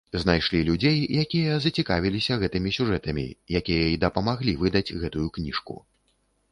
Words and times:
Знайшлі 0.21 0.61
людзей, 0.69 0.97
якія 1.23 1.59
зацікавіліся 1.65 2.39
гэтымі 2.45 2.73
сюжэтамі, 2.79 3.27
якія 3.61 3.85
і 3.93 4.01
дапамаглі 4.07 4.59
выдаць 4.65 4.89
гэтую 5.07 5.27
кніжку. 5.39 5.81